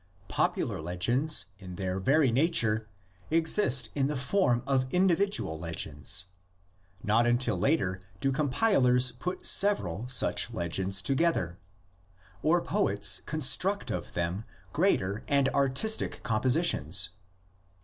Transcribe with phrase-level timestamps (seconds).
[0.25, 2.87] ^ Popular legends in their very nature
[3.29, 6.25] exist in the form of individual legends;
[7.03, 11.59] not until later do com pilers put several such legends together,
[12.41, 14.43] or poets construct of them
[14.73, 17.09] greater and artistic compositions.